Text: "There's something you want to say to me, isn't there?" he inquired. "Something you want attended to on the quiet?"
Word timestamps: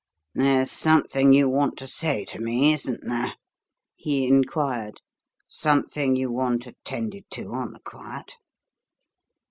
"There's 0.33 0.71
something 0.71 1.31
you 1.31 1.47
want 1.47 1.77
to 1.77 1.85
say 1.85 2.25
to 2.25 2.39
me, 2.39 2.73
isn't 2.73 3.03
there?" 3.03 3.35
he 3.95 4.25
inquired. 4.25 4.99
"Something 5.47 6.15
you 6.15 6.31
want 6.31 6.65
attended 6.65 7.29
to 7.33 7.51
on 7.53 7.73
the 7.73 7.81
quiet?" 7.81 8.33